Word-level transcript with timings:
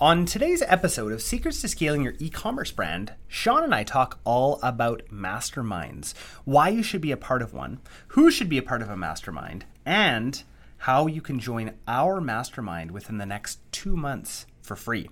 On 0.00 0.26
today's 0.26 0.60
episode 0.62 1.12
of 1.12 1.22
Secrets 1.22 1.60
to 1.60 1.68
Scaling 1.68 2.02
Your 2.02 2.14
E-commerce 2.18 2.72
Brand, 2.72 3.12
Sean 3.28 3.62
and 3.62 3.72
I 3.72 3.84
talk 3.84 4.18
all 4.24 4.58
about 4.60 5.04
masterminds, 5.06 6.14
why 6.44 6.68
you 6.68 6.82
should 6.82 7.00
be 7.00 7.12
a 7.12 7.16
part 7.16 7.42
of 7.42 7.54
one, 7.54 7.78
who 8.08 8.28
should 8.28 8.48
be 8.48 8.58
a 8.58 8.62
part 8.62 8.82
of 8.82 8.90
a 8.90 8.96
mastermind, 8.96 9.66
and 9.86 10.42
how 10.78 11.06
you 11.06 11.20
can 11.20 11.38
join 11.38 11.74
our 11.86 12.20
mastermind 12.20 12.90
within 12.90 13.18
the 13.18 13.24
next 13.24 13.60
two 13.70 13.96
months 13.96 14.46
for 14.62 14.74
free. 14.74 15.10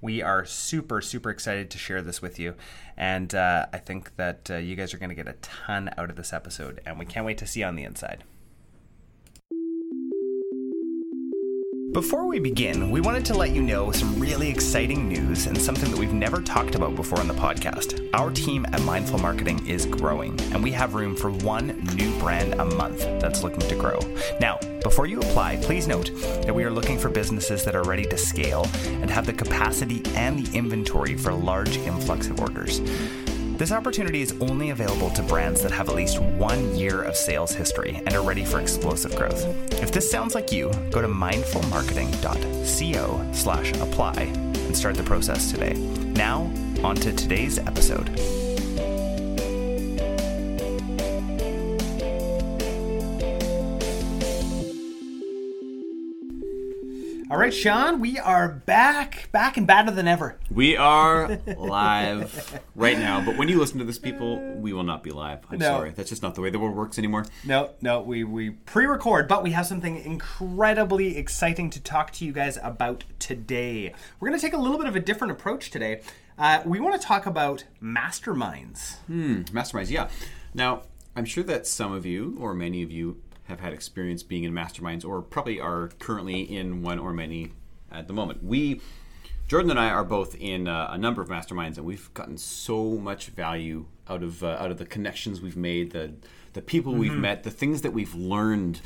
We 0.00 0.22
are 0.22 0.46
super, 0.46 1.02
super 1.02 1.28
excited 1.28 1.70
to 1.70 1.78
share 1.78 2.00
this 2.00 2.22
with 2.22 2.38
you. 2.38 2.54
And 2.96 3.34
uh, 3.34 3.66
I 3.70 3.78
think 3.78 4.16
that 4.16 4.50
uh, 4.50 4.56
you 4.56 4.76
guys 4.76 4.94
are 4.94 4.98
going 4.98 5.10
to 5.10 5.14
get 5.14 5.28
a 5.28 5.34
ton 5.42 5.90
out 5.98 6.08
of 6.08 6.16
this 6.16 6.32
episode. 6.32 6.80
And 6.86 6.98
we 6.98 7.04
can't 7.04 7.26
wait 7.26 7.36
to 7.38 7.46
see 7.46 7.60
you 7.60 7.66
on 7.66 7.76
the 7.76 7.84
inside. 7.84 8.24
Before 11.96 12.26
we 12.26 12.38
begin, 12.38 12.90
we 12.90 13.00
wanted 13.00 13.24
to 13.24 13.32
let 13.32 13.52
you 13.52 13.62
know 13.62 13.90
some 13.90 14.20
really 14.20 14.50
exciting 14.50 15.08
news 15.08 15.46
and 15.46 15.56
something 15.56 15.90
that 15.90 15.98
we've 15.98 16.12
never 16.12 16.42
talked 16.42 16.74
about 16.74 16.94
before 16.94 17.20
on 17.20 17.26
the 17.26 17.32
podcast. 17.32 18.06
Our 18.12 18.30
team 18.30 18.66
at 18.66 18.82
Mindful 18.82 19.18
Marketing 19.18 19.66
is 19.66 19.86
growing, 19.86 20.38
and 20.52 20.62
we 20.62 20.72
have 20.72 20.94
room 20.94 21.16
for 21.16 21.30
one 21.30 21.68
new 21.94 22.14
brand 22.18 22.52
a 22.60 22.66
month 22.66 22.98
that's 23.18 23.42
looking 23.42 23.66
to 23.66 23.74
grow. 23.76 23.98
Now, 24.40 24.58
before 24.82 25.06
you 25.06 25.20
apply, 25.20 25.56
please 25.62 25.88
note 25.88 26.10
that 26.44 26.54
we 26.54 26.64
are 26.64 26.70
looking 26.70 26.98
for 26.98 27.08
businesses 27.08 27.64
that 27.64 27.74
are 27.74 27.84
ready 27.84 28.04
to 28.04 28.18
scale 28.18 28.68
and 28.84 29.08
have 29.08 29.24
the 29.24 29.32
capacity 29.32 30.02
and 30.16 30.44
the 30.44 30.54
inventory 30.54 31.16
for 31.16 31.32
large 31.32 31.78
influx 31.78 32.26
of 32.26 32.38
orders. 32.40 32.82
This 33.56 33.72
opportunity 33.72 34.20
is 34.20 34.34
only 34.42 34.68
available 34.68 35.08
to 35.10 35.22
brands 35.22 35.62
that 35.62 35.72
have 35.72 35.88
at 35.88 35.94
least 35.94 36.20
one 36.20 36.76
year 36.76 37.02
of 37.02 37.16
sales 37.16 37.52
history 37.52 38.02
and 38.04 38.14
are 38.14 38.22
ready 38.22 38.44
for 38.44 38.60
explosive 38.60 39.16
growth. 39.16 39.42
If 39.82 39.92
this 39.92 40.10
sounds 40.10 40.34
like 40.34 40.52
you, 40.52 40.70
go 40.90 41.00
to 41.00 41.08
mindfulmarketing.co 41.08 43.32
slash 43.32 43.72
apply 43.72 44.14
and 44.14 44.76
start 44.76 44.96
the 44.96 45.04
process 45.04 45.50
today. 45.50 45.72
Now, 45.72 46.52
on 46.84 46.96
to 46.96 47.14
today's 47.14 47.58
episode. 47.58 48.10
All 57.28 57.36
right, 57.36 57.52
Sean, 57.52 57.98
we 57.98 58.20
are 58.20 58.48
back, 58.48 59.28
back 59.32 59.56
and 59.56 59.66
badder 59.66 59.90
than 59.90 60.06
ever. 60.06 60.38
We 60.48 60.76
are 60.76 61.40
live 61.58 62.60
right 62.76 62.96
now, 62.96 63.20
but 63.20 63.36
when 63.36 63.48
you 63.48 63.58
listen 63.58 63.80
to 63.80 63.84
this, 63.84 63.98
people, 63.98 64.38
we 64.60 64.72
will 64.72 64.84
not 64.84 65.02
be 65.02 65.10
live. 65.10 65.40
I'm 65.50 65.58
No. 65.58 65.66
sorry. 65.66 65.90
That's 65.90 66.08
just 66.08 66.22
not 66.22 66.36
the 66.36 66.40
way 66.40 66.50
the 66.50 66.60
world 66.60 66.76
works 66.76 66.98
anymore. 66.98 67.26
No, 67.44 67.70
no, 67.80 68.00
we, 68.00 68.22
we 68.22 68.50
pre 68.50 68.86
record, 68.86 69.26
but 69.26 69.42
we 69.42 69.50
have 69.50 69.66
something 69.66 69.96
incredibly 69.96 71.16
exciting 71.16 71.68
to 71.70 71.80
talk 71.82 72.12
to 72.12 72.24
you 72.24 72.30
guys 72.32 72.58
about 72.62 73.02
today. 73.18 73.92
We're 74.20 74.28
going 74.28 74.38
to 74.38 74.44
take 74.46 74.54
a 74.54 74.58
little 74.60 74.78
bit 74.78 74.86
of 74.86 74.94
a 74.94 75.00
different 75.00 75.32
approach 75.32 75.70
today. 75.72 76.02
Uh, 76.38 76.62
we 76.64 76.78
want 76.78 77.00
to 77.00 77.04
talk 77.04 77.26
about 77.26 77.64
masterminds. 77.82 78.98
Masterminds, 79.10 79.90
yeah. 79.90 80.08
Now, 80.54 80.82
I'm 81.16 81.24
sure 81.24 81.42
that 81.44 81.66
some 81.66 81.92
of 81.92 82.06
you, 82.06 82.36
or 82.38 82.54
many 82.54 82.84
of 82.84 82.92
you, 82.92 83.20
have 83.48 83.60
had 83.60 83.72
experience 83.72 84.22
being 84.22 84.44
in 84.44 84.52
masterminds, 84.52 85.04
or 85.04 85.22
probably 85.22 85.60
are 85.60 85.90
currently 85.98 86.40
in 86.42 86.82
one 86.82 86.98
or 86.98 87.12
many 87.12 87.52
at 87.90 88.06
the 88.06 88.12
moment. 88.12 88.42
We, 88.42 88.80
Jordan 89.48 89.70
and 89.70 89.78
I, 89.78 89.90
are 89.90 90.04
both 90.04 90.34
in 90.34 90.68
uh, 90.68 90.88
a 90.90 90.98
number 90.98 91.22
of 91.22 91.28
masterminds, 91.28 91.76
and 91.76 91.86
we've 91.86 92.12
gotten 92.14 92.38
so 92.38 92.92
much 92.98 93.28
value 93.28 93.86
out 94.08 94.22
of 94.22 94.42
uh, 94.42 94.56
out 94.60 94.70
of 94.70 94.78
the 94.78 94.86
connections 94.86 95.40
we've 95.40 95.56
made, 95.56 95.92
the 95.92 96.14
the 96.52 96.62
people 96.62 96.94
we've 96.94 97.14
met, 97.14 97.42
the 97.42 97.50
things 97.50 97.82
that 97.82 97.92
we've 97.92 98.14
learned 98.14 98.80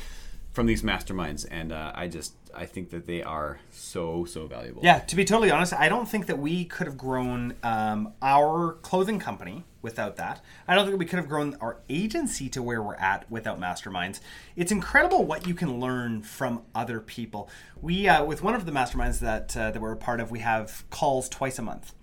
from 0.51 0.65
these 0.65 0.83
masterminds, 0.83 1.45
and 1.49 1.71
uh, 1.71 1.91
I 1.95 2.07
just 2.07 2.33
I 2.55 2.65
think 2.65 2.89
that 2.91 3.05
they 3.05 3.21
are 3.23 3.59
so 3.71 4.25
so 4.25 4.47
valuable. 4.47 4.81
Yeah, 4.83 4.99
to 4.99 5.15
be 5.15 5.25
totally 5.25 5.51
honest, 5.51 5.73
I 5.73 5.89
don't 5.89 6.07
think 6.07 6.27
that 6.27 6.39
we 6.39 6.65
could 6.65 6.87
have 6.87 6.97
grown 6.97 7.55
um, 7.63 8.13
our 8.21 8.73
clothing 8.81 9.19
company 9.19 9.65
without 9.81 10.15
that. 10.17 10.41
I 10.67 10.75
don't 10.75 10.85
think 10.85 10.99
we 10.99 11.05
could 11.05 11.17
have 11.17 11.27
grown 11.27 11.55
our 11.59 11.79
agency 11.89 12.49
to 12.49 12.61
where 12.61 12.81
we're 12.81 12.95
at 12.95 13.29
without 13.31 13.59
masterminds. 13.59 14.19
It's 14.55 14.71
incredible 14.71 15.25
what 15.25 15.47
you 15.47 15.53
can 15.53 15.79
learn 15.79 16.21
from 16.21 16.63
other 16.75 16.99
people. 16.99 17.49
We, 17.81 18.07
uh, 18.07 18.23
with 18.23 18.43
one 18.43 18.53
of 18.53 18.65
the 18.65 18.71
masterminds 18.71 19.19
that 19.19 19.55
uh, 19.57 19.71
that 19.71 19.81
we're 19.81 19.93
a 19.93 19.97
part 19.97 20.19
of, 20.19 20.31
we 20.31 20.39
have 20.39 20.83
calls 20.89 21.29
twice 21.29 21.57
a 21.59 21.63
month. 21.63 21.93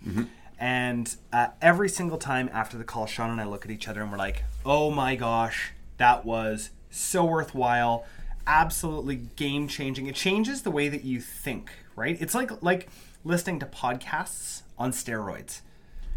And 0.59 1.15
uh, 1.33 1.49
every 1.63 1.89
single 1.89 2.19
time 2.19 2.51
after 2.53 2.77
the 2.77 2.85
call, 2.85 3.07
Sean 3.07 3.31
and 3.31 3.41
I 3.41 3.45
look 3.45 3.65
at 3.65 3.71
each 3.71 3.87
other 3.87 4.03
and 4.03 4.11
we're 4.11 4.19
like, 4.19 4.45
"Oh 4.67 4.91
my 4.91 5.15
gosh, 5.15 5.73
that 5.99 6.25
was 6.25 6.71
so 6.91 7.25
worthwhile." 7.25 8.05
Absolutely 8.49 9.17
game 9.37 9.69
changing. 9.69 10.07
It 10.07 10.17
changes 10.17 10.63
the 10.63 10.71
way 10.71 10.89
that 10.89 11.05
you 11.05 11.21
think, 11.21 11.71
right? 11.95 12.17
It's 12.21 12.35
like 12.35 12.63
like 12.63 12.89
listening 13.25 13.61
to 13.61 13.67
podcasts 13.67 14.63
on 14.79 14.91
steroids. 14.91 15.61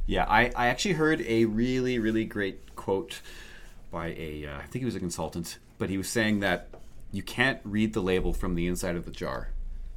Yeah, 0.08 0.26
I, 0.28 0.52
I 0.56 0.68
actually 0.68 0.94
heard 0.94 1.22
a 1.22 1.46
really, 1.46 2.00
really 2.00 2.26
great 2.26 2.76
quote 2.76 3.22
by 3.92 4.08
a, 4.18 4.46
uh, 4.48 4.58
I 4.58 4.64
think 4.64 4.82
he 4.82 4.86
was 4.86 4.96
a 4.96 5.00
consultant, 5.00 5.60
but 5.78 5.90
he 5.90 5.98
was 5.98 6.10
saying 6.10 6.40
that 6.40 6.70
you 7.12 7.22
can't 7.22 7.60
read 7.64 7.94
the 7.94 8.02
label 8.02 8.34
from 8.34 8.56
the 8.56 8.68
inside 8.68 8.96
of 8.96 9.06
the 9.06 9.12
jar. 9.12 9.50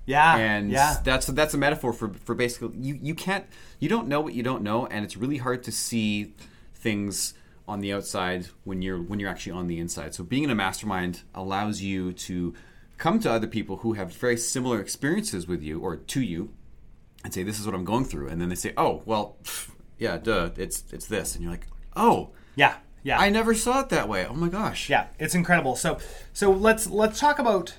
Yeah, 0.07 0.37
And 0.37 0.71
yeah, 0.71 0.99
that's 1.03 1.27
that's 1.29 1.55
a 1.55 1.59
metaphor 1.59 1.95
for, 1.95 2.13
for 2.13 2.35
basically 2.35 2.77
you, 2.77 2.99
you 3.01 3.15
can't 3.15 3.47
you 3.79 3.89
don't 3.89 4.07
know 4.07 4.21
what 4.21 4.35
you 4.35 4.43
don't 4.43 4.63
know 4.63 4.85
and 4.87 5.03
it's 5.03 5.17
really 5.17 5.39
hard 5.39 5.63
to 5.63 5.73
see 5.73 6.35
things 6.75 7.33
on 7.67 7.81
the 7.81 7.93
outside 7.93 8.47
when 8.65 8.83
you're 8.83 9.01
when 9.01 9.19
you're 9.21 9.31
actually 9.31 9.53
on 9.53 9.67
the 9.67 9.79
inside. 9.79 10.15
So 10.15 10.25
being 10.25 10.45
in 10.45 10.51
a 10.51 10.55
mastermind 10.55 11.23
allows 11.35 11.81
you 11.81 12.13
to 12.13 12.55
come 12.99 13.19
to 13.21 13.31
other 13.31 13.47
people 13.47 13.79
who 13.79 13.95
have 13.95 14.13
very 14.13 14.37
similar 14.37 14.81
experiences 14.81 15.47
with 15.47 15.63
you 15.63 15.81
or 15.81 15.97
to 15.97 16.21
you 16.21 16.51
and 17.25 17.33
say 17.33 17.43
this 17.43 17.59
is 17.59 17.67
what 17.67 17.75
I'm 17.75 17.85
going 17.85 18.05
through 18.05 18.29
and 18.29 18.41
then 18.41 18.49
they 18.49 18.55
say, 18.55 18.73
"Oh, 18.77 19.03
well, 19.07 19.37
yeah, 19.99 20.19
duh, 20.19 20.51
it's 20.57 20.85
it's 20.93 21.07
this." 21.07 21.35
And 21.35 21.43
you're 21.43 21.53
like, 21.53 21.67
"Oh, 21.97 22.31
yeah, 22.55 22.77
yeah. 23.03 23.19
I 23.19 23.31
never 23.31 23.55
saw 23.55 23.81
it 23.81 23.89
that 23.89 24.09
way. 24.09 24.27
Oh 24.27 24.35
my 24.35 24.49
gosh." 24.49 24.91
Yeah, 24.91 25.07
it's 25.19 25.35
incredible. 25.35 25.75
So, 25.77 25.99
so 26.33 26.51
let's 26.51 26.87
let's 26.87 27.19
talk 27.19 27.39
about 27.39 27.75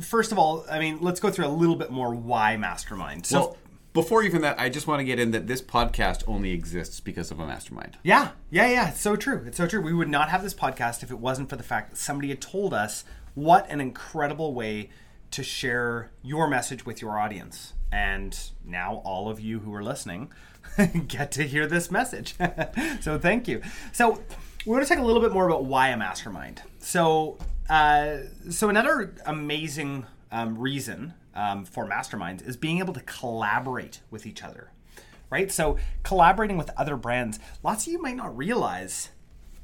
first 0.00 0.32
of 0.32 0.38
all. 0.38 0.64
I 0.70 0.78
mean, 0.78 0.98
let's 1.00 1.20
go 1.20 1.30
through 1.30 1.46
a 1.46 1.48
little 1.48 1.76
bit 1.76 1.90
more 1.90 2.14
why 2.14 2.56
mastermind. 2.56 3.26
So, 3.26 3.38
Well, 3.38 3.56
before 3.94 4.24
even 4.24 4.42
that, 4.42 4.58
I 4.60 4.68
just 4.68 4.86
want 4.88 5.00
to 5.00 5.04
get 5.04 5.20
in 5.20 5.30
that 5.30 5.46
this 5.46 5.62
podcast 5.62 6.24
only 6.26 6.50
exists 6.50 6.98
because 6.98 7.30
of 7.30 7.38
a 7.38 7.46
mastermind. 7.46 7.96
yeah, 8.02 8.32
yeah, 8.50 8.68
yeah. 8.68 8.88
It's 8.90 9.00
so 9.00 9.16
true. 9.16 9.44
It's 9.46 9.56
so 9.56 9.66
true. 9.66 9.80
We 9.80 9.94
would 9.94 10.08
not 10.08 10.28
have 10.28 10.42
this 10.42 10.52
podcast 10.52 11.02
if 11.04 11.10
it 11.12 11.18
wasn't 11.18 11.48
for 11.48 11.56
the 11.56 11.62
fact 11.62 11.90
that 11.90 11.96
somebody 11.96 12.28
had 12.28 12.40
told 12.40 12.74
us 12.74 13.04
what 13.34 13.70
an 13.70 13.80
incredible 13.80 14.52
way 14.52 14.90
to 15.30 15.44
share 15.44 16.10
your 16.22 16.48
message 16.48 16.84
with 16.84 17.00
your 17.00 17.18
audience. 17.18 17.72
And 17.92 18.36
now 18.64 19.00
all 19.04 19.28
of 19.30 19.38
you 19.38 19.60
who 19.60 19.72
are 19.72 19.82
listening 19.82 20.32
get 21.06 21.30
to 21.32 21.44
hear 21.44 21.68
this 21.68 21.88
message. 21.90 22.34
so 23.00 23.16
thank 23.16 23.46
you. 23.46 23.62
So 23.92 24.20
we're 24.66 24.76
going 24.76 24.86
to 24.86 24.92
talk 24.92 25.02
a 25.02 25.06
little 25.06 25.22
bit 25.22 25.32
more 25.32 25.46
about 25.46 25.64
why 25.64 25.88
a 25.90 25.96
mastermind. 25.96 26.62
So, 26.80 27.38
uh, 27.70 28.16
so 28.50 28.68
another 28.68 29.14
amazing 29.24 30.06
um, 30.32 30.58
reason 30.58 31.14
um, 31.34 31.64
for 31.64 31.86
masterminds 31.88 32.46
is 32.46 32.56
being 32.56 32.78
able 32.78 32.94
to 32.94 33.00
collaborate 33.00 34.00
with 34.10 34.26
each 34.26 34.42
other 34.42 34.70
right? 35.30 35.50
So 35.50 35.78
collaborating 36.04 36.56
with 36.56 36.70
other 36.76 36.96
brands, 36.96 37.40
lots 37.64 37.86
of 37.88 37.92
you 37.92 38.00
might 38.00 38.14
not 38.14 38.36
realize 38.36 39.10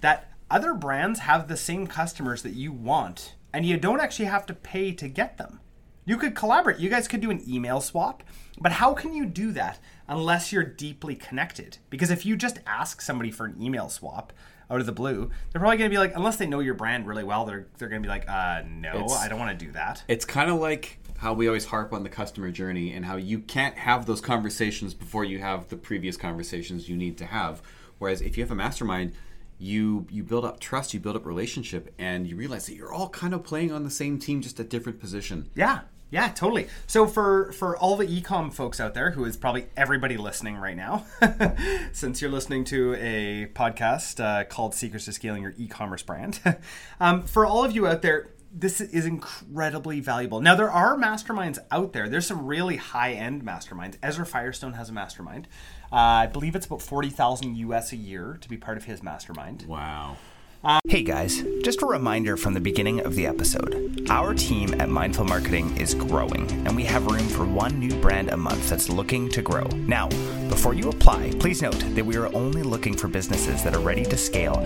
that 0.01 0.33
other 0.51 0.75
brands 0.75 1.21
have 1.21 1.47
the 1.47 1.57
same 1.57 1.87
customers 1.87 2.43
that 2.43 2.55
you 2.55 2.73
want, 2.73 3.35
and 3.53 3.65
you 3.65 3.77
don't 3.77 4.01
actually 4.01 4.25
have 4.27 4.47
to 4.47 4.55
pay 4.55 4.91
to 4.93 5.07
get 5.07 5.39
them. 5.39 5.61
You 6.05 6.17
could 6.17 6.35
collaborate. 6.35 6.81
You 6.81 6.91
guys 6.91 7.07
could 7.07 7.21
do 7.21 7.31
an 7.31 7.45
email 7.49 7.81
swap, 7.81 8.25
but 8.61 8.73
how 8.73 8.95
can 8.95 9.15
you 9.15 9.27
do 9.27 9.53
that 9.53 9.79
unless 10.09 10.53
you're 10.53 10.65
deeply 10.65 11.15
connected? 11.15 11.79
Because 11.89 12.11
if 12.11 12.27
you 12.27 12.37
just 12.37 12.59
ask 12.67 13.01
somebody 13.01 13.31
for 13.31 13.47
an 13.47 13.63
email 13.63 13.89
swap 13.89 14.33
out 14.69 14.81
of 14.81 14.87
the 14.87 14.93
blue, 14.93 15.31
they're 15.53 15.61
probably 15.61 15.77
going 15.77 15.89
to 15.91 15.95
be 15.95 15.99
like, 15.99 16.17
unless 16.17 16.37
they 16.37 16.47
know 16.47 16.59
your 16.61 16.75
brand 16.75 17.07
really 17.07 17.23
well, 17.23 17.45
they're 17.45 17.69
they're 17.79 17.89
going 17.89 18.03
to 18.03 18.07
be 18.07 18.11
like, 18.11 18.29
uh, 18.29 18.63
no, 18.69 18.91
It's- 18.95 19.21
I 19.21 19.29
don't 19.29 19.39
want 19.39 19.57
to 19.57 19.65
do 19.67 19.71
that. 19.73 20.03
It's 20.09 20.25
kind 20.25 20.51
of 20.51 20.59
like 20.59 20.99
how 21.21 21.35
we 21.35 21.47
always 21.47 21.67
harp 21.67 21.93
on 21.93 22.03
the 22.03 22.09
customer 22.09 22.51
journey 22.51 22.93
and 22.93 23.05
how 23.05 23.17
you 23.17 23.39
can't 23.39 23.77
have 23.77 24.07
those 24.07 24.23
conversations 24.23 24.95
before 24.95 25.23
you 25.23 25.39
have 25.39 25.69
the 25.69 25.77
previous 25.77 26.17
conversations 26.17 26.89
you 26.89 26.97
need 26.97 27.19
to 27.19 27.27
have. 27.27 27.61
Whereas 27.99 28.23
if 28.23 28.39
you 28.39 28.43
have 28.43 28.51
a 28.51 28.55
mastermind, 28.55 29.13
you 29.59 30.07
you 30.11 30.23
build 30.23 30.47
up 30.47 30.61
trust, 30.61 30.95
you 30.95 31.01
build 31.01 31.17
up 31.17 31.27
relationship, 31.27 31.93
and 31.99 32.27
you 32.27 32.37
realize 32.37 32.65
that 32.67 32.75
you're 32.75 32.93
all 32.93 33.11
kind 33.11 33.35
of 33.35 33.45
playing 33.45 33.71
on 33.71 33.85
the 33.85 33.91
same 33.91 34.19
team, 34.19 34.41
just 34.41 34.59
a 34.59 34.65
different 34.65 34.99
position. 34.99 35.51
Yeah, 35.55 35.81
yeah, 36.11 36.29
totally. 36.29 36.69
So 36.87 37.07
for 37.07 37.53
for 37.53 37.77
all 37.77 37.99
the 37.99 38.07
ecom 38.07 38.51
folks 38.51 38.81
out 38.81 38.95
there, 38.95 39.11
who 39.11 39.27
is 39.27 39.37
probably 39.37 39.67
everybody 39.77 40.17
listening 40.17 40.57
right 40.57 40.77
now, 40.77 41.05
since 41.93 42.23
you're 42.23 42.31
listening 42.31 42.65
to 42.65 42.95
a 42.95 43.51
podcast 43.53 44.25
uh, 44.25 44.45
called 44.45 44.75
"Secrets 44.75 45.05
to 45.05 45.13
Scaling 45.13 45.43
Your 45.43 45.53
E-commerce 45.59 46.03
Brand," 46.03 46.41
um, 47.01 47.25
for 47.25 47.45
all 47.45 47.63
of 47.63 47.73
you 47.73 47.87
out 47.87 48.01
there, 48.01 48.31
this 48.53 48.81
is 48.81 49.07
incredibly 49.07 50.01
valuable. 50.01 50.41
Now 50.41 50.55
there 50.55 50.71
are 50.71 50.97
masterminds 50.97 51.59
out 51.71 51.93
there. 51.93 52.09
There's 52.09 52.27
some 52.27 52.47
really 52.47 52.77
high 52.77 53.13
end 53.13 53.45
masterminds. 53.45 53.97
Ezra 54.03 54.27
Firestone 54.27 54.73
has 54.75 54.89
a 54.89 54.93
mastermind. 54.93 55.47
Uh, 55.93 55.97
I 55.97 56.27
believe 56.27 56.57
it's 56.57 56.67
about 56.67 56.83
forty 56.83 57.11
thousand 57.11 57.57
US 57.57 57.93
a 57.93 57.97
year 57.97 58.39
to 58.41 58.49
be 58.49 58.57
part 58.57 58.77
of 58.77 58.85
his 58.85 59.03
mastermind. 59.03 59.67
Wow. 59.67 60.17
Hey 60.63 61.03
guys, 61.03 61.43
just 61.63 61.81
a 61.81 61.87
reminder 61.87 62.37
from 62.37 62.53
the 62.53 62.61
beginning 62.61 63.01
of 63.01 63.15
the 63.15 63.27
episode. 63.27 64.07
Our 64.11 64.35
team 64.35 64.79
at 64.79 64.91
Mindful 64.91 65.25
Marketing 65.25 65.75
is 65.79 65.95
growing, 65.95 66.51
and 66.67 66.77
we 66.77 66.85
have 66.85 67.07
room 67.07 67.27
for 67.29 67.47
one 67.47 67.79
new 67.79 67.95
brand 68.03 68.29
a 68.29 68.37
month 68.37 68.69
that's 68.69 68.91
looking 68.91 69.31
to 69.31 69.41
grow. 69.41 69.65
Now, 69.87 70.09
before 70.51 70.75
you 70.75 70.91
apply, 70.91 71.31
please 71.39 71.63
note 71.63 71.79
that 71.95 72.05
we 72.05 72.17
are 72.19 72.35
only 72.35 72.63
looking 72.63 72.95
for 72.95 73.09
businesses 73.09 73.65
that 73.65 73.75
are 73.75 73.81
ready 73.81 74.05
to 74.05 74.19
scale 74.19 74.59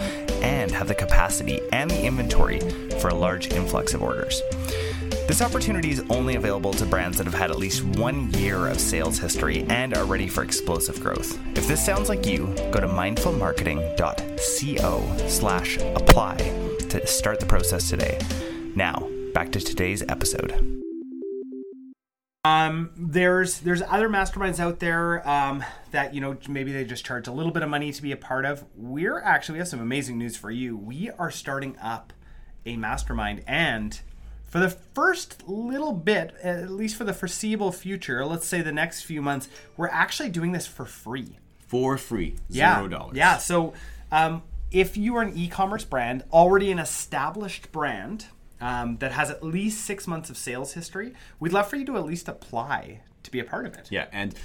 and 0.42 0.72
have 0.72 0.88
the 0.88 0.96
capacity 0.96 1.60
and 1.72 1.88
the 1.88 2.04
inventory 2.04 2.58
for 2.98 3.10
a 3.10 3.14
large 3.14 3.52
influx 3.52 3.94
of 3.94 4.02
orders. 4.02 4.42
This 5.26 5.40
opportunity 5.40 5.90
is 5.90 6.04
only 6.10 6.36
available 6.36 6.74
to 6.74 6.84
brands 6.84 7.16
that 7.16 7.24
have 7.24 7.32
had 7.32 7.50
at 7.50 7.58
least 7.58 7.82
one 7.82 8.30
year 8.34 8.68
of 8.68 8.78
sales 8.78 9.18
history 9.18 9.64
and 9.70 9.96
are 9.96 10.04
ready 10.04 10.28
for 10.28 10.44
explosive 10.44 11.00
growth. 11.00 11.38
If 11.56 11.66
this 11.66 11.82
sounds 11.82 12.10
like 12.10 12.26
you, 12.26 12.54
go 12.70 12.78
to 12.78 12.86
mindfulmarketing.co 12.86 15.28
slash 15.28 15.78
apply 15.78 16.36
to 16.90 17.06
start 17.06 17.40
the 17.40 17.46
process 17.46 17.88
today. 17.88 18.18
Now, 18.76 19.08
back 19.32 19.50
to 19.52 19.60
today's 19.60 20.02
episode. 20.02 20.82
Um, 22.44 22.90
there's 22.94 23.60
there's 23.60 23.80
other 23.80 24.10
masterminds 24.10 24.60
out 24.60 24.78
there 24.78 25.26
um, 25.26 25.64
that 25.92 26.12
you 26.12 26.20
know 26.20 26.36
maybe 26.46 26.70
they 26.70 26.84
just 26.84 27.06
charge 27.06 27.28
a 27.28 27.32
little 27.32 27.52
bit 27.52 27.62
of 27.62 27.70
money 27.70 27.90
to 27.90 28.02
be 28.02 28.12
a 28.12 28.18
part 28.18 28.44
of. 28.44 28.66
We're 28.76 29.20
actually 29.20 29.54
we 29.54 29.60
have 29.60 29.68
some 29.68 29.80
amazing 29.80 30.18
news 30.18 30.36
for 30.36 30.50
you. 30.50 30.76
We 30.76 31.08
are 31.18 31.30
starting 31.30 31.78
up 31.78 32.12
a 32.66 32.76
mastermind 32.76 33.42
and 33.46 33.98
for 34.54 34.60
the 34.60 34.70
first 34.70 35.48
little 35.48 35.90
bit, 35.92 36.32
at 36.40 36.70
least 36.70 36.94
for 36.94 37.02
the 37.02 37.12
foreseeable 37.12 37.72
future, 37.72 38.24
let's 38.24 38.46
say 38.46 38.62
the 38.62 38.70
next 38.70 39.02
few 39.02 39.20
months, 39.20 39.48
we're 39.76 39.88
actually 39.88 40.28
doing 40.28 40.52
this 40.52 40.64
for 40.64 40.84
free. 40.84 41.40
For 41.66 41.98
free, 41.98 42.36
Yeah. 42.48 42.76
zero 42.76 42.86
dollars. 42.86 43.16
Yeah. 43.16 43.38
So 43.38 43.74
um, 44.12 44.44
if 44.70 44.96
you 44.96 45.16
are 45.16 45.22
an 45.22 45.36
e-commerce 45.36 45.82
brand, 45.82 46.22
already 46.32 46.70
an 46.70 46.78
established 46.78 47.72
brand 47.72 48.26
um, 48.60 48.98
that 48.98 49.10
has 49.10 49.28
at 49.28 49.42
least 49.42 49.84
six 49.84 50.06
months 50.06 50.30
of 50.30 50.36
sales 50.36 50.74
history, 50.74 51.14
we'd 51.40 51.52
love 51.52 51.66
for 51.66 51.74
you 51.74 51.84
to 51.86 51.96
at 51.96 52.04
least 52.04 52.28
apply 52.28 53.00
to 53.24 53.32
be 53.32 53.40
a 53.40 53.44
part 53.44 53.66
of 53.66 53.74
it. 53.74 53.88
Yeah, 53.90 54.06
and 54.12 54.36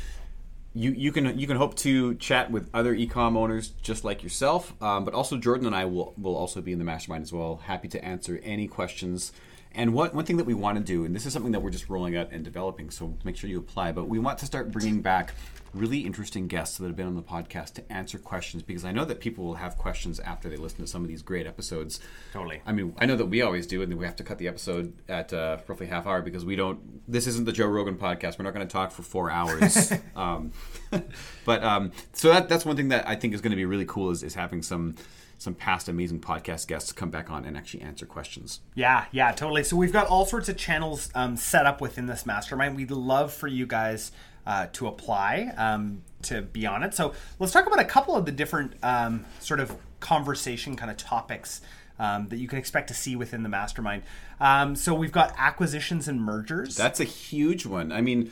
you 0.74 0.90
you 0.90 1.12
can 1.12 1.38
you 1.38 1.46
can 1.46 1.58
hope 1.58 1.76
to 1.76 2.16
chat 2.16 2.50
with 2.50 2.68
other 2.74 2.96
ecom 2.96 3.38
owners 3.38 3.74
just 3.84 4.04
like 4.04 4.24
yourself, 4.24 4.74
um, 4.82 5.06
but 5.06 5.14
also 5.14 5.38
Jordan 5.38 5.68
and 5.68 5.76
I 5.76 5.86
will 5.86 6.16
will 6.18 6.36
also 6.36 6.62
be 6.62 6.72
in 6.72 6.80
the 6.80 6.86
mastermind 6.86 7.22
as 7.22 7.32
well. 7.32 7.58
Happy 7.66 7.88
to 7.90 8.04
answer 8.04 8.40
any 8.44 8.68
questions. 8.68 9.32
And 9.74 9.94
what 9.94 10.16
one 10.16 10.26
thing 10.26 10.38
that 10.38 10.46
we 10.46 10.54
want 10.54 10.78
to 10.78 10.84
do, 10.84 11.06
and 11.06 11.16
this 11.16 11.26
is 11.26 11.34
something 11.34 11.52
that 11.52 11.60
we're 11.60 11.70
just 11.70 11.90
rolling 11.90 12.18
out 12.18 12.32
and 12.32 12.44
developing, 12.44 12.90
so 12.90 13.16
make 13.24 13.38
sure 13.38 13.50
you 13.50 13.60
apply. 13.60 13.92
But 13.92 14.08
we 14.08 14.18
want 14.18 14.40
to 14.40 14.46
start 14.46 14.72
bringing 14.72 15.02
back 15.02 15.34
really 15.74 16.00
interesting 16.00 16.48
guests 16.48 16.78
that 16.78 16.88
have 16.88 16.96
been 16.96 17.06
on 17.06 17.16
the 17.16 17.22
podcast 17.22 17.74
to 17.74 17.94
answer 17.94 18.18
questions 18.18 18.64
because 18.64 18.84
I 18.84 18.92
know 18.92 19.06
that 19.06 19.20
people 19.20 19.46
will 19.46 19.56
have 19.56 19.78
questions 19.78 20.20
after 20.20 20.50
they 20.50 20.58
listen 20.58 20.80
to 20.80 20.88
some 20.88 21.04
of 21.04 21.08
these 21.08 21.22
great 21.22 21.46
episodes. 21.46 22.00
Totally. 22.34 22.62
I 22.66 22.72
mean, 22.72 22.96
I 22.98 23.06
know 23.06 23.16
that 23.16 23.28
we 23.28 23.44
always 23.44 23.68
do, 23.68 23.84
and 23.84 23.92
then 23.92 24.00
we 24.00 24.06
have 24.06 24.16
to 24.18 24.24
cut 24.24 24.40
the 24.40 24.48
episode 24.48 24.94
at 25.08 25.32
uh, 25.32 25.60
roughly 25.68 25.88
half 25.88 26.08
hour 26.08 26.22
because 26.22 26.46
we 26.46 26.56
don't. 26.56 27.08
This 27.08 27.28
isn't 27.28 27.46
the 27.46 27.52
Joe 27.52 27.68
Rogan 27.68 27.96
podcast. 27.96 28.40
We're 28.40 28.46
not 28.46 28.54
going 28.54 28.68
to 28.68 28.72
talk 28.72 28.92
for 28.92 29.04
four 29.04 29.30
hours. 29.30 29.94
um, 30.16 30.52
but 31.46 31.64
um, 31.64 31.92
so 32.14 32.30
that, 32.30 32.50
that's 32.50 32.66
one 32.66 32.76
thing 32.76 32.90
that 32.90 33.08
I 33.08 33.16
think 33.16 33.34
is 33.34 33.42
going 33.42 33.52
to 33.52 33.58
be 33.58 33.66
really 33.66 33.86
cool 33.86 34.10
is, 34.10 34.24
is 34.24 34.34
having 34.34 34.64
some 34.64 34.96
some 35.40 35.56
past 35.56 35.88
amazing 35.88 36.20
podcast 36.20 36.68
guests 36.68 36.92
come 36.92 37.10
back 37.10 37.32
on 37.32 37.46
and 37.46 37.58
actually 37.58 37.82
answer 37.82 38.06
questions. 38.06 38.60
Yeah, 38.76 39.06
yeah, 39.12 39.32
totally. 39.32 39.64
So 39.64 39.78
we've 39.78 39.94
got 39.94 40.06
all 40.08 40.26
sorts 40.26 40.50
of 40.50 40.58
channels 40.58 41.10
um, 41.16 41.38
set 41.38 41.66
up 41.66 41.82
within 41.82 42.06
this 42.06 42.26
mastermind. 42.26 42.76
We'd 42.76 42.92
love 42.92 43.34
for 43.34 43.48
you 43.48 43.66
guys 43.66 44.12
uh, 44.46 44.68
to 44.74 44.88
apply 44.88 45.54
um, 45.58 46.02
to 46.24 46.42
be 46.42 46.66
on 46.66 46.84
it. 46.84 46.94
So 46.94 47.14
let's 47.40 47.54
talk 47.54 47.66
about 47.66 47.80
a 47.80 47.86
couple 47.86 48.16
of 48.16 48.26
the 48.26 48.34
different 48.34 48.74
um, 48.84 49.26
sort 49.40 49.62
of 49.62 49.76
conversation 50.02 50.76
kind 50.76 50.92
of 50.92 50.98
topics 50.98 51.62
um, 52.00 52.28
that 52.30 52.38
you 52.38 52.48
can 52.48 52.58
expect 52.58 52.90
to 52.90 52.94
see 52.94 53.16
within 53.16 53.44
the 53.44 53.50
mastermind. 53.50 54.04
Um, 54.42 54.76
so 54.76 54.94
we've 54.94 55.12
got 55.12 55.34
acquisitions 55.38 56.08
and 56.10 56.22
mergers. 56.22 56.76
That's 56.76 57.00
a 57.00 57.06
huge 57.06 57.66
one. 57.66 57.92
I 57.92 58.02
mean, 58.02 58.32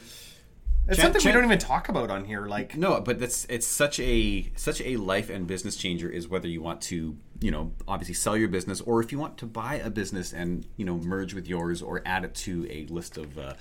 it's 0.88 0.98
chan- 0.98 1.06
something 1.06 1.22
chan- 1.22 1.30
we 1.30 1.34
don't 1.34 1.46
even 1.46 1.60
talk 1.60 1.90
about 1.90 2.10
on 2.10 2.26
here. 2.26 2.46
Like, 2.46 2.76
No, 2.78 3.02
but 3.02 3.20
that's 3.20 3.46
it's 3.50 3.68
such 3.68 4.00
a 4.00 4.52
such 4.56 4.82
a 4.82 4.98
life 4.98 5.30
and 5.30 5.48
business 5.48 5.76
changer 5.76 6.10
is 6.10 6.28
whether 6.28 6.48
you 6.48 6.62
want 6.62 6.82
to, 6.84 7.18
you 7.42 7.52
know, 7.52 7.74
obviously 7.88 8.14
sell 8.16 8.36
your 8.38 8.48
business 8.48 8.82
or 8.82 9.02
if 9.02 9.12
you 9.12 9.20
want 9.20 9.38
to 9.38 9.46
buy 9.46 9.76
a 9.76 9.90
business 9.90 10.34
and, 10.34 10.66
you 10.78 10.86
know, 10.86 10.98
merge 10.98 11.34
with 11.34 11.48
yours 11.48 11.82
or 11.82 12.02
add 12.06 12.24
it 12.24 12.34
to 12.36 12.68
a 12.70 12.86
list 12.88 13.18
of 13.18 13.38
uh, 13.38 13.54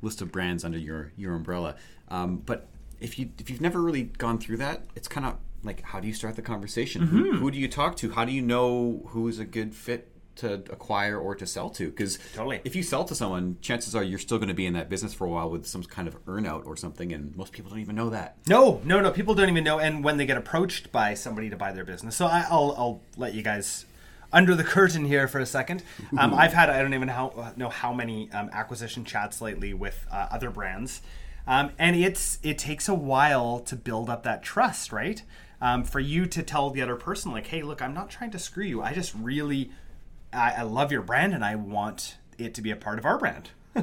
list 0.00 0.20
of 0.20 0.32
brands 0.32 0.64
under 0.64 0.78
your 0.78 1.12
your 1.16 1.34
umbrella. 1.34 1.76
Um, 2.08 2.38
but 2.38 2.68
if 3.00 3.18
you 3.18 3.30
if 3.38 3.50
you've 3.50 3.60
never 3.60 3.80
really 3.80 4.04
gone 4.04 4.38
through 4.38 4.58
that, 4.58 4.84
it's 4.94 5.08
kind 5.08 5.26
of 5.26 5.36
like 5.64 5.82
how 5.82 6.00
do 6.00 6.08
you 6.08 6.14
start 6.14 6.36
the 6.36 6.42
conversation? 6.42 7.02
Who, 7.06 7.36
who 7.36 7.50
do 7.50 7.58
you 7.58 7.68
talk 7.68 7.96
to? 7.96 8.10
How 8.10 8.24
do 8.24 8.32
you 8.32 8.42
know 8.42 9.02
who 9.08 9.28
is 9.28 9.38
a 9.38 9.44
good 9.44 9.74
fit 9.74 10.11
to 10.36 10.54
acquire 10.70 11.18
or 11.18 11.34
to 11.34 11.46
sell 11.46 11.70
to? 11.70 11.88
Because 11.88 12.18
Totally. 12.34 12.60
if 12.64 12.74
you 12.76 12.82
sell 12.82 13.04
to 13.04 13.14
someone, 13.14 13.56
chances 13.60 13.94
are 13.94 14.02
you're 14.02 14.18
still 14.18 14.38
going 14.38 14.48
to 14.48 14.54
be 14.54 14.66
in 14.66 14.74
that 14.74 14.88
business 14.88 15.14
for 15.14 15.26
a 15.26 15.30
while 15.30 15.50
with 15.50 15.66
some 15.66 15.82
kind 15.82 16.08
of 16.08 16.24
earnout 16.26 16.66
or 16.66 16.76
something, 16.76 17.12
and 17.12 17.36
most 17.36 17.52
people 17.52 17.70
don't 17.70 17.80
even 17.80 17.96
know 17.96 18.10
that. 18.10 18.36
No, 18.48 18.80
no, 18.84 19.00
no. 19.00 19.10
People 19.10 19.34
don't 19.34 19.48
even 19.48 19.64
know. 19.64 19.78
And 19.78 20.04
when 20.04 20.16
they 20.16 20.26
get 20.26 20.36
approached 20.36 20.92
by 20.92 21.14
somebody 21.14 21.50
to 21.50 21.56
buy 21.56 21.72
their 21.72 21.84
business, 21.84 22.16
so 22.16 22.26
I, 22.26 22.46
I'll, 22.48 22.74
I'll 22.76 23.00
let 23.16 23.34
you 23.34 23.42
guys 23.42 23.86
under 24.32 24.54
the 24.54 24.64
curtain 24.64 25.04
here 25.04 25.28
for 25.28 25.38
a 25.38 25.46
second. 25.46 25.82
Um, 26.18 26.34
I've 26.34 26.52
had 26.52 26.68
I 26.68 26.82
don't 26.82 26.92
even 26.92 27.08
how, 27.08 27.52
know 27.56 27.70
how 27.70 27.92
many 27.92 28.30
um, 28.32 28.50
acquisition 28.52 29.04
chats 29.04 29.40
lately 29.40 29.72
with 29.72 30.06
uh, 30.12 30.28
other 30.30 30.50
brands, 30.50 31.00
um, 31.46 31.70
and 31.78 31.96
it's 31.96 32.38
it 32.42 32.58
takes 32.58 32.86
a 32.86 32.94
while 32.94 33.60
to 33.60 33.76
build 33.76 34.10
up 34.10 34.22
that 34.24 34.42
trust, 34.42 34.92
right? 34.92 35.22
Um, 35.60 35.84
for 35.84 36.00
you 36.00 36.26
to 36.26 36.42
tell 36.42 36.68
the 36.70 36.82
other 36.82 36.96
person 36.96 37.32
like, 37.32 37.46
hey, 37.46 37.62
look, 37.62 37.80
I'm 37.80 37.94
not 37.94 38.10
trying 38.10 38.30
to 38.32 38.38
screw 38.38 38.64
you. 38.64 38.82
I 38.82 38.92
just 38.92 39.14
really 39.14 39.70
I, 40.32 40.52
I 40.58 40.62
love 40.62 40.92
your 40.92 41.02
brand 41.02 41.34
and 41.34 41.44
I 41.44 41.56
want 41.56 42.16
it 42.38 42.54
to 42.54 42.62
be 42.62 42.70
a 42.70 42.76
part 42.76 42.98
of 42.98 43.04
our 43.04 43.18
brand. 43.18 43.50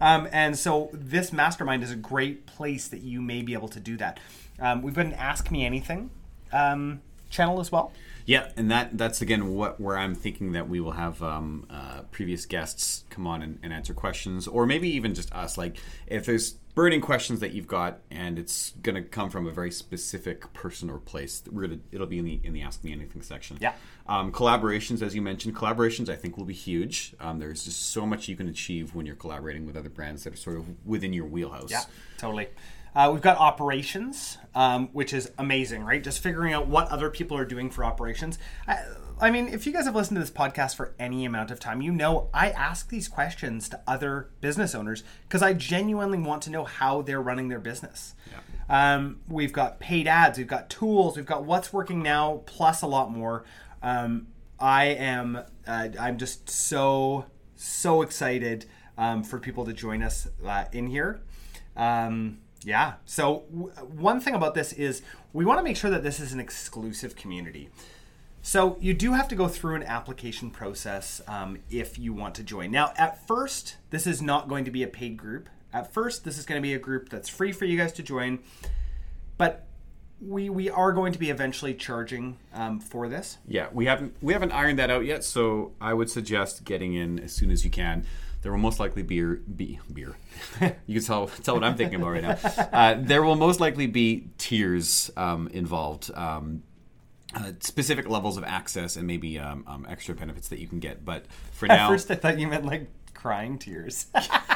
um, 0.00 0.28
and 0.32 0.58
so 0.58 0.90
this 0.92 1.32
mastermind 1.32 1.82
is 1.82 1.90
a 1.90 1.96
great 1.96 2.46
place 2.46 2.88
that 2.88 3.02
you 3.02 3.20
may 3.20 3.42
be 3.42 3.52
able 3.52 3.68
to 3.68 3.80
do 3.80 3.96
that. 3.96 4.18
Um, 4.58 4.82
we've 4.82 4.94
got 4.94 5.06
an 5.06 5.14
Ask 5.14 5.50
Me 5.50 5.64
Anything 5.64 6.10
um, 6.52 7.02
channel 7.30 7.60
as 7.60 7.70
well. 7.70 7.92
Yeah, 8.24 8.50
and 8.56 8.70
that 8.70 8.96
that's 8.96 9.20
again 9.20 9.54
what 9.54 9.80
where 9.80 9.98
I'm 9.98 10.14
thinking 10.14 10.52
that 10.52 10.68
we 10.68 10.80
will 10.80 10.92
have 10.92 11.20
um, 11.22 11.66
uh, 11.68 12.02
previous 12.12 12.46
guests 12.46 13.04
come 13.10 13.26
on 13.26 13.42
and, 13.42 13.58
and 13.62 13.72
answer 13.72 13.94
questions, 13.94 14.46
or 14.46 14.64
maybe 14.64 14.88
even 14.90 15.14
just 15.14 15.32
us. 15.34 15.58
Like 15.58 15.76
if 16.06 16.24
there's 16.24 16.54
burning 16.74 17.00
questions 17.00 17.40
that 17.40 17.52
you've 17.52 17.66
got, 17.66 18.00
and 18.10 18.38
it's 18.38 18.70
going 18.82 18.94
to 18.94 19.02
come 19.02 19.30
from 19.30 19.46
a 19.46 19.50
very 19.50 19.70
specific 19.70 20.52
person 20.52 20.90
or 20.90 20.98
place, 20.98 21.42
we're 21.50 21.62
gonna 21.62 21.80
it'll 21.90 22.06
be 22.06 22.18
in 22.18 22.24
the 22.24 22.40
in 22.44 22.52
the 22.52 22.62
Ask 22.62 22.82
Me 22.84 22.92
Anything 22.92 23.22
section. 23.22 23.58
Yeah. 23.60 23.74
Um, 24.06 24.32
collaborations, 24.32 25.02
as 25.02 25.14
you 25.14 25.22
mentioned, 25.22 25.54
collaborations 25.54 26.08
I 26.08 26.16
think 26.16 26.36
will 26.36 26.44
be 26.44 26.54
huge. 26.54 27.14
Um, 27.20 27.38
there's 27.38 27.64
just 27.64 27.90
so 27.90 28.06
much 28.06 28.28
you 28.28 28.36
can 28.36 28.48
achieve 28.48 28.94
when 28.94 29.06
you're 29.06 29.16
collaborating 29.16 29.66
with 29.66 29.76
other 29.76 29.90
brands 29.90 30.24
that 30.24 30.34
are 30.34 30.36
sort 30.38 30.56
of 30.56 30.66
within 30.86 31.12
your 31.12 31.26
wheelhouse. 31.26 31.70
Yeah, 31.70 31.82
totally. 32.18 32.48
Uh, 32.94 33.10
we've 33.12 33.22
got 33.22 33.38
operations, 33.38 34.38
um, 34.54 34.88
which 34.92 35.12
is 35.12 35.30
amazing, 35.38 35.82
right? 35.84 36.02
Just 36.02 36.22
figuring 36.22 36.52
out 36.52 36.66
what 36.66 36.88
other 36.88 37.08
people 37.08 37.36
are 37.36 37.44
doing 37.44 37.70
for 37.70 37.84
operations. 37.84 38.38
I, 38.68 38.84
I 39.20 39.30
mean, 39.30 39.48
if 39.48 39.66
you 39.66 39.72
guys 39.72 39.86
have 39.86 39.94
listened 39.94 40.16
to 40.16 40.20
this 40.20 40.30
podcast 40.30 40.76
for 40.76 40.94
any 40.98 41.24
amount 41.24 41.50
of 41.50 41.58
time, 41.58 41.80
you 41.80 41.92
know 41.92 42.28
I 42.34 42.50
ask 42.50 42.88
these 42.88 43.08
questions 43.08 43.68
to 43.70 43.80
other 43.86 44.28
business 44.40 44.74
owners 44.74 45.04
because 45.22 45.42
I 45.42 45.54
genuinely 45.54 46.18
want 46.18 46.42
to 46.42 46.50
know 46.50 46.64
how 46.64 47.02
they're 47.02 47.22
running 47.22 47.48
their 47.48 47.60
business. 47.60 48.14
Um, 48.68 49.20
we've 49.28 49.52
got 49.52 49.80
paid 49.80 50.06
ads, 50.06 50.38
we've 50.38 50.46
got 50.46 50.68
tools, 50.68 51.16
we've 51.16 51.26
got 51.26 51.44
what's 51.44 51.72
working 51.72 52.02
now, 52.02 52.42
plus 52.46 52.82
a 52.82 52.86
lot 52.86 53.10
more. 53.10 53.44
Um, 53.82 54.28
I 54.58 54.84
am, 54.86 55.40
uh, 55.66 55.88
I'm 55.98 56.18
just 56.18 56.48
so 56.50 57.26
so 57.54 58.02
excited 58.02 58.66
um, 58.98 59.22
for 59.22 59.38
people 59.38 59.64
to 59.64 59.72
join 59.72 60.02
us 60.02 60.28
uh, 60.44 60.64
in 60.72 60.88
here. 60.88 61.20
Um, 61.76 62.38
yeah. 62.64 62.94
So 63.04 63.44
w- 63.50 63.72
one 63.96 64.20
thing 64.20 64.34
about 64.34 64.54
this 64.54 64.72
is 64.72 65.02
we 65.32 65.44
want 65.44 65.58
to 65.58 65.64
make 65.64 65.76
sure 65.76 65.90
that 65.90 66.02
this 66.02 66.20
is 66.20 66.32
an 66.32 66.40
exclusive 66.40 67.16
community. 67.16 67.70
So 68.42 68.76
you 68.80 68.92
do 68.92 69.12
have 69.12 69.28
to 69.28 69.36
go 69.36 69.46
through 69.46 69.76
an 69.76 69.84
application 69.84 70.50
process 70.50 71.20
um, 71.28 71.58
if 71.70 71.98
you 71.98 72.12
want 72.12 72.34
to 72.36 72.42
join. 72.42 72.72
Now, 72.72 72.92
at 72.96 73.26
first, 73.26 73.76
this 73.90 74.06
is 74.06 74.20
not 74.20 74.48
going 74.48 74.64
to 74.64 74.70
be 74.70 74.82
a 74.82 74.88
paid 74.88 75.16
group. 75.16 75.48
At 75.72 75.92
first, 75.94 76.24
this 76.24 76.38
is 76.38 76.44
going 76.44 76.60
to 76.60 76.62
be 76.62 76.74
a 76.74 76.78
group 76.78 77.08
that's 77.08 77.28
free 77.28 77.52
for 77.52 77.64
you 77.64 77.78
guys 77.78 77.92
to 77.94 78.02
join. 78.02 78.40
But 79.38 79.66
we 80.20 80.50
we 80.50 80.70
are 80.70 80.92
going 80.92 81.12
to 81.12 81.18
be 81.18 81.30
eventually 81.30 81.74
charging 81.74 82.36
um, 82.52 82.78
for 82.78 83.08
this. 83.08 83.38
Yeah, 83.46 83.68
we 83.72 83.86
haven't 83.86 84.14
we 84.20 84.32
haven't 84.32 84.52
ironed 84.52 84.78
that 84.78 84.90
out 84.90 85.04
yet, 85.04 85.24
so 85.24 85.72
I 85.80 85.94
would 85.94 86.10
suggest 86.10 86.64
getting 86.64 86.94
in 86.94 87.18
as 87.20 87.32
soon 87.32 87.50
as 87.50 87.64
you 87.64 87.70
can. 87.70 88.04
There 88.42 88.52
will 88.52 88.58
most 88.58 88.80
likely 88.80 89.02
be 89.02 89.22
be 89.22 89.78
beer. 89.92 90.16
you 90.86 91.00
can 91.00 91.04
tell 91.04 91.28
tell 91.28 91.54
what 91.54 91.64
I'm 91.64 91.76
thinking 91.76 92.00
about 92.00 92.10
right 92.10 92.22
now. 92.22 92.38
Uh, 92.72 92.96
there 92.98 93.22
will 93.22 93.36
most 93.36 93.60
likely 93.60 93.86
be 93.86 94.28
tiers 94.38 95.10
um, 95.16 95.48
involved. 95.48 96.10
Um, 96.14 96.62
uh, 97.34 97.52
specific 97.60 98.08
levels 98.08 98.36
of 98.36 98.44
access 98.44 98.96
and 98.96 99.06
maybe 99.06 99.38
um, 99.38 99.64
um, 99.66 99.86
extra 99.88 100.14
benefits 100.14 100.48
that 100.48 100.58
you 100.58 100.68
can 100.68 100.80
get. 100.80 101.02
But 101.02 101.24
for 101.52 101.64
At 101.70 101.76
now, 101.76 101.88
first, 101.88 102.10
I 102.10 102.14
thought 102.14 102.38
you 102.38 102.46
meant 102.46 102.66
like 102.66 102.88
crying 103.14 103.58
tears. 103.58 104.06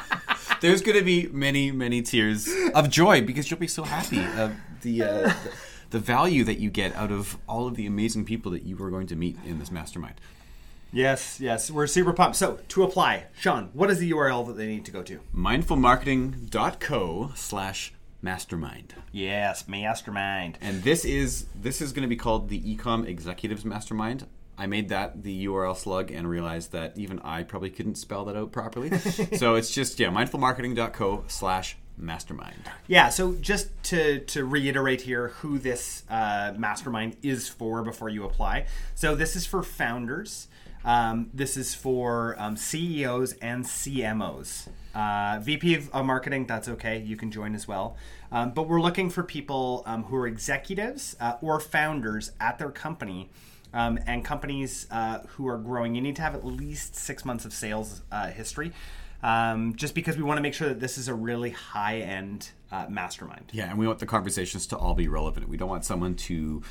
there's 0.61 0.83
going 0.83 0.99
to 0.99 1.05
be 1.05 1.27
many, 1.29 1.71
many 1.71 2.03
tears 2.03 2.51
of 2.75 2.91
joy 2.91 3.23
because 3.23 3.51
you'll 3.51 3.61
be 3.61 3.67
so 3.67 3.85
happy. 3.85 4.23
of 4.37 4.55
the, 4.83 5.03
uh, 5.03 5.07
the 5.07 5.37
the 5.91 5.99
value 5.99 6.45
that 6.45 6.59
you 6.59 6.71
get 6.71 6.95
out 6.95 7.11
of 7.11 7.39
all 7.49 7.67
of 7.67 7.77
the 7.77 7.87
amazing 7.87 8.25
people 8.25 8.53
that 8.53 8.63
you 8.63 8.81
are 8.83 8.91
going 8.91 9.07
to 9.07 9.17
meet 9.17 9.37
in 9.45 9.59
this 9.59 9.71
mastermind. 9.71 10.15
Yes, 10.93 11.41
yes, 11.41 11.71
we're 11.71 11.87
super 11.87 12.13
pumped. 12.13 12.37
So 12.37 12.61
to 12.69 12.83
apply, 12.83 13.25
Sean, 13.39 13.71
what 13.73 13.91
is 13.91 13.99
the 13.99 14.11
URL 14.13 14.47
that 14.47 14.57
they 14.57 14.67
need 14.67 14.85
to 14.87 14.91
go 14.91 15.03
to? 15.03 15.21
mindfulmarketing.co 15.35 17.33
slash 17.35 17.93
mastermind. 18.23 18.95
Yes, 19.13 19.69
mastermind. 19.69 20.59
And 20.61 20.83
this 20.83 21.05
is 21.05 21.47
this 21.55 21.81
is 21.81 21.93
going 21.93 22.03
to 22.03 22.09
be 22.09 22.17
called 22.17 22.49
the 22.49 22.61
Ecom 22.61 23.07
Executives 23.07 23.65
Mastermind. 23.65 24.27
I 24.59 24.67
made 24.67 24.89
that 24.89 25.23
the 25.23 25.47
URL 25.47 25.77
slug 25.77 26.11
and 26.11 26.29
realized 26.29 26.73
that 26.73 26.97
even 26.97 27.21
I 27.21 27.43
probably 27.43 27.71
couldn't 27.71 27.97
spell 27.97 28.25
that 28.25 28.37
out 28.37 28.53
properly. 28.53 28.97
so 29.37 29.55
it's 29.55 29.71
just 29.71 30.01
yeah, 30.01 30.09
mindfulmarketing.co 30.09 31.25
slash 31.29 31.77
mastermind. 31.99 32.71
Yeah, 32.87 33.09
so 33.11 33.35
just 33.35 33.69
to 33.85 34.21
to 34.21 34.45
reiterate 34.45 35.03
here 35.03 35.29
who 35.29 35.59
this 35.59 36.05
uh, 36.09 36.55
mastermind 36.57 37.17
is 37.23 37.49
for 37.49 37.83
before 37.83 38.09
you 38.09 38.25
apply. 38.25 38.67
So 38.95 39.15
this 39.15 39.37
is 39.37 39.47
for 39.47 39.63
founders. 39.63 40.49
Um, 40.87 41.31
this 41.35 41.57
is 41.57 41.75
for 41.75 42.37
um, 42.39 42.57
CEOs 42.57 43.33
and 43.43 43.65
CMOs. 43.65 44.69
Uh, 44.95 45.41
VP 45.43 45.75
of 45.75 45.95
uh, 45.95 46.03
marketing, 46.05 46.47
that's 46.47 46.69
okay. 46.69 47.03
You 47.03 47.17
can 47.17 47.33
join 47.33 47.55
as 47.57 47.67
well. 47.67 47.97
Um, 48.31 48.53
but 48.53 48.69
we're 48.69 48.81
looking 48.81 49.11
for 49.11 49.25
people 49.25 49.83
um, 49.85 50.05
who 50.05 50.17
are 50.17 50.29
executives 50.29 51.17
uh, 51.21 51.35
or 51.43 51.59
founders 51.59 52.31
at 52.41 52.59
their 52.59 52.71
company 52.71 53.29
um, 53.75 53.99
and 54.07 54.25
companies 54.25 54.87
uh, 54.93 55.19
who 55.27 55.49
are 55.49 55.59
growing. 55.59 55.97
You 55.97 56.01
need 56.01 56.17
to 56.17 56.23
have 56.23 56.37
at 56.37 56.45
least 56.45 56.95
six 56.95 57.25
months 57.25 57.45
of 57.45 57.53
sales 57.53 58.03
uh, 58.13 58.29
history. 58.29 58.73
Um, 59.23 59.75
just 59.75 59.95
because 59.95 60.17
we 60.17 60.23
want 60.23 60.39
to 60.39 60.43
make 60.43 60.55
sure 60.55 60.69
that 60.69 60.79
this 60.79 60.99
is 60.99 61.09
a 61.09 61.15
really 61.15 61.51
high 61.51 61.99
end 61.99 62.51
uh, 62.71 62.87
mastermind. 62.89 63.47
Yeah, 63.53 63.71
and 63.71 63.79
we 63.79 63.87
want 63.87 63.99
the 63.99 64.07
conversations 64.07 64.67
to 64.69 64.77
all 64.77 64.95
be 64.95 65.09
relevant. 65.09 65.49
We 65.49 65.57
don't 65.57 65.69
want 65.69 65.85
someone 65.85 66.15
to 66.15 66.63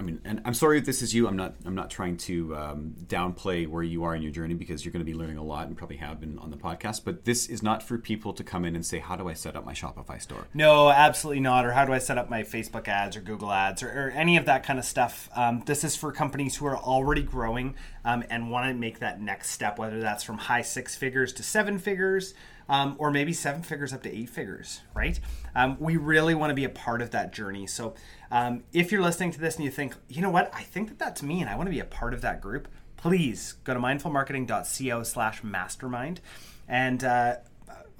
I 0.00 0.02
mean, 0.02 0.18
and 0.24 0.40
I'm 0.46 0.54
sorry 0.54 0.78
if 0.78 0.86
this 0.86 1.02
is 1.02 1.14
you. 1.14 1.28
I'm 1.28 1.36
not. 1.36 1.56
I'm 1.66 1.74
not 1.74 1.90
trying 1.90 2.16
to 2.16 2.56
um, 2.56 2.94
downplay 3.04 3.68
where 3.68 3.82
you 3.82 4.04
are 4.04 4.14
in 4.14 4.22
your 4.22 4.32
journey 4.32 4.54
because 4.54 4.82
you're 4.82 4.92
going 4.92 5.04
to 5.04 5.12
be 5.12 5.12
learning 5.12 5.36
a 5.36 5.44
lot 5.44 5.66
and 5.66 5.76
probably 5.76 5.98
have 5.98 6.18
been 6.18 6.38
on 6.38 6.50
the 6.50 6.56
podcast. 6.56 7.02
But 7.04 7.26
this 7.26 7.50
is 7.50 7.62
not 7.62 7.82
for 7.82 7.98
people 7.98 8.32
to 8.32 8.42
come 8.42 8.64
in 8.64 8.74
and 8.74 8.84
say, 8.84 8.98
"How 8.98 9.14
do 9.14 9.28
I 9.28 9.34
set 9.34 9.56
up 9.56 9.66
my 9.66 9.74
Shopify 9.74 10.18
store?" 10.18 10.46
No, 10.54 10.88
absolutely 10.88 11.40
not. 11.40 11.66
Or 11.66 11.72
how 11.72 11.84
do 11.84 11.92
I 11.92 11.98
set 11.98 12.16
up 12.16 12.30
my 12.30 12.44
Facebook 12.44 12.88
ads 12.88 13.14
or 13.14 13.20
Google 13.20 13.52
ads 13.52 13.82
or, 13.82 13.88
or 13.88 14.10
any 14.12 14.38
of 14.38 14.46
that 14.46 14.62
kind 14.62 14.78
of 14.78 14.86
stuff? 14.86 15.28
Um, 15.36 15.64
this 15.66 15.84
is 15.84 15.96
for 15.96 16.12
companies 16.12 16.56
who 16.56 16.64
are 16.64 16.78
already 16.78 17.22
growing 17.22 17.74
um, 18.02 18.24
and 18.30 18.50
want 18.50 18.68
to 18.68 18.74
make 18.74 19.00
that 19.00 19.20
next 19.20 19.50
step, 19.50 19.78
whether 19.78 20.00
that's 20.00 20.24
from 20.24 20.38
high 20.38 20.62
six 20.62 20.96
figures 20.96 21.34
to 21.34 21.42
seven 21.42 21.78
figures 21.78 22.32
um, 22.70 22.94
or 22.98 23.10
maybe 23.10 23.32
seven 23.32 23.62
figures 23.62 23.92
up 23.92 24.04
to 24.04 24.16
eight 24.16 24.30
figures, 24.30 24.80
right? 24.94 25.18
Um, 25.56 25.76
we 25.80 25.96
really 25.96 26.36
want 26.36 26.52
to 26.52 26.54
be 26.54 26.64
a 26.64 26.70
part 26.70 27.02
of 27.02 27.10
that 27.10 27.32
journey. 27.32 27.66
So 27.66 27.94
um, 28.30 28.62
if 28.72 28.92
you're 28.92 29.02
listening 29.02 29.32
to 29.32 29.40
this 29.40 29.56
and 29.56 29.64
you 29.64 29.72
think, 29.72 29.96
you 30.08 30.22
know 30.22 30.30
what, 30.30 30.54
I 30.54 30.62
think 30.62 30.88
that 30.88 30.98
that's 30.98 31.20
me 31.20 31.40
and 31.40 31.50
I 31.50 31.56
want 31.56 31.66
to 31.66 31.72
be 31.72 31.80
a 31.80 31.84
part 31.84 32.14
of 32.14 32.20
that 32.20 32.40
group, 32.40 32.68
please 32.96 33.54
go 33.64 33.74
to 33.74 33.80
mindfulmarketing.co 33.80 35.02
slash 35.02 35.42
mastermind. 35.42 36.20
And 36.68 37.02
uh, 37.02 37.36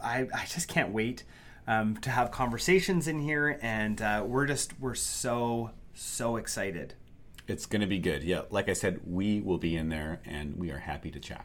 I, 0.00 0.28
I 0.32 0.46
just 0.48 0.68
can't 0.68 0.92
wait 0.92 1.24
um, 1.66 1.96
to 1.96 2.10
have 2.10 2.30
conversations 2.30 3.08
in 3.08 3.18
here. 3.18 3.58
And 3.60 4.00
uh, 4.00 4.22
we're 4.24 4.46
just, 4.46 4.78
we're 4.78 4.94
so, 4.94 5.72
so 5.94 6.36
excited. 6.36 6.94
It's 7.48 7.66
going 7.66 7.80
to 7.80 7.88
be 7.88 7.98
good. 7.98 8.22
Yeah. 8.22 8.42
Like 8.50 8.68
I 8.68 8.74
said, 8.74 9.00
we 9.04 9.40
will 9.40 9.58
be 9.58 9.76
in 9.76 9.88
there 9.88 10.20
and 10.24 10.56
we 10.58 10.70
are 10.70 10.78
happy 10.78 11.10
to 11.10 11.18
chat 11.18 11.44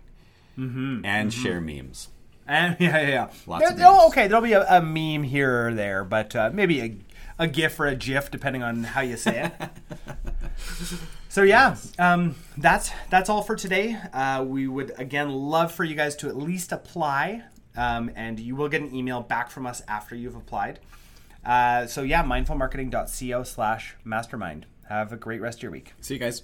mm-hmm, 0.56 1.04
and 1.04 1.32
mm-hmm. 1.32 1.44
share 1.44 1.60
memes. 1.60 2.10
And 2.48 2.78
yeah, 2.80 3.02
yeah, 3.02 3.08
yeah. 3.08 3.30
Lots 3.48 3.74
there, 3.74 3.88
oh, 3.88 4.08
okay, 4.08 4.28
there'll 4.28 4.44
be 4.44 4.54
a, 4.54 4.66
a, 4.78 4.82
meme 4.82 5.24
here 5.24 5.68
or 5.68 5.74
there, 5.74 6.04
but 6.04 6.36
uh, 6.36 6.52
maybe 6.54 6.82
a, 6.82 6.98
a 7.40 7.48
GIF 7.48 7.80
or 7.80 7.88
a 7.88 7.96
GIF, 7.96 8.32
depending 8.32 8.64
on 8.64 8.84
how 8.84 9.02
you 9.02 9.18
say 9.18 9.46
it. 9.46 9.70
so 11.30 11.44
yeah, 11.44 11.76
um, 11.98 12.36
that's 12.58 12.92
that's 13.10 13.30
all 13.30 13.42
for 13.42 13.56
today. 13.56 13.98
Uh, 14.14 14.44
we 14.48 14.68
would 14.68 14.94
again 14.98 15.32
love 15.32 15.72
for 15.72 15.84
you 15.84 15.96
guys 15.96 16.16
to 16.18 16.28
at 16.28 16.38
least 16.38 16.72
apply, 16.72 17.44
um, 17.76 18.12
and 18.16 18.40
you 18.40 18.56
will 18.56 18.70
get 18.70 18.82
an 18.82 18.94
email 18.94 19.22
back 19.22 19.50
from 19.50 19.66
us 19.66 19.82
after 19.88 20.16
you've 20.16 20.36
applied. 20.36 20.80
Uh, 21.44 21.86
so 21.86 22.02
yeah, 22.02 22.24
mindfulmarketing.co 22.24 23.44
slash 23.44 23.96
mastermind. 24.04 24.66
Have 24.90 25.12
a 25.12 25.18
great 25.18 25.42
rest 25.42 25.60
of 25.60 25.64
your 25.64 25.72
week. 25.72 25.94
See 26.00 26.16
you 26.16 26.20
guys. 26.20 26.44